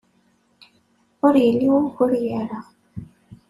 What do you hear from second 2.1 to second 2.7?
gar-aɣ.